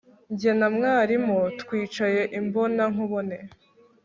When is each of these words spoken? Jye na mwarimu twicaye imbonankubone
Jye 0.39 0.51
na 0.59 0.67
mwarimu 0.75 1.37
twicaye 1.59 2.21
imbonankubone 2.39 3.37